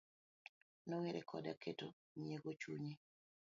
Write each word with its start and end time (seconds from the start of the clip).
Nowere 0.87 1.21
koda 1.29 1.53
keto 1.61 1.87
nyiego 2.21 2.47
e 2.53 2.55
chunye 2.61 2.93